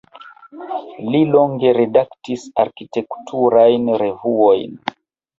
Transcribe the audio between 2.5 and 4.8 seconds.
arkitekturajn revuojn.